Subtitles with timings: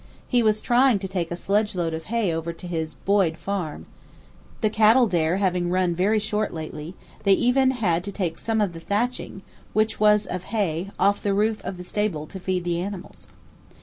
[0.27, 3.85] He was trying to take a sledge load of hay over to his "Boyd" farm.
[4.61, 8.73] The cattle there having run very short lately, they even had to take some of
[8.73, 9.43] the thatching,
[9.73, 13.27] which was of hay, off the roof of the stable to feed the animals.